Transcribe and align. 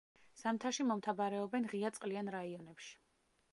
ზამთარში 0.43 0.85
მომთაბარეობენ 0.91 1.69
ღია 1.75 1.93
წყლიან 1.99 2.35
რაიონებში. 2.39 2.93